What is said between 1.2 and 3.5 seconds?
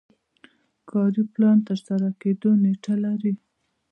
پلان د ترسره کیدو نیټه لري.